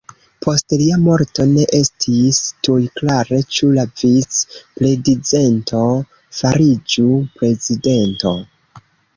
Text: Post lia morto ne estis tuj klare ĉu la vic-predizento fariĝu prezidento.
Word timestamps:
Post 0.43 0.73
lia 0.81 0.95
morto 1.01 1.43
ne 1.49 1.65
estis 1.79 2.39
tuj 2.67 2.79
klare 3.01 3.39
ĉu 3.57 3.69
la 3.75 3.85
vic-predizento 4.01 5.85
fariĝu 6.41 7.07
prezidento. 7.39 8.35